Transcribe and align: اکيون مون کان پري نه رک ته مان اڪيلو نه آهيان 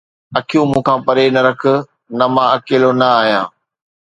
اکيون 0.37 0.65
مون 0.71 0.81
کان 0.87 0.99
پري 1.05 1.25
نه 1.35 1.41
رک 1.47 1.61
ته 2.19 2.25
مان 2.35 2.47
اڪيلو 2.55 2.91
نه 2.99 3.07
آهيان 3.19 3.47